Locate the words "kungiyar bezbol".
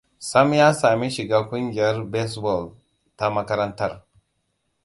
1.49-2.65